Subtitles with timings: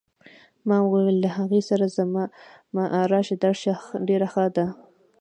[0.67, 2.23] ما وویل له هغې سره زما
[3.11, 3.73] راشه درشه
[4.07, 4.65] ډېره ښه ده.